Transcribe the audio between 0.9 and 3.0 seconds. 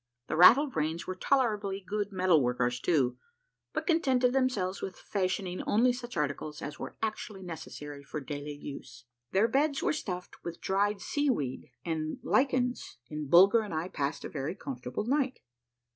were tolerably good metal workers